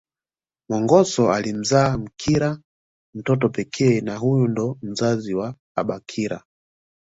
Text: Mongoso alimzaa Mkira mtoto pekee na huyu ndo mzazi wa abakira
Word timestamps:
Mongoso 0.69 1.31
alimzaa 1.33 1.97
Mkira 1.97 2.59
mtoto 3.13 3.49
pekee 3.49 4.01
na 4.01 4.17
huyu 4.17 4.47
ndo 4.47 4.77
mzazi 4.81 5.33
wa 5.33 5.55
abakira 5.75 6.43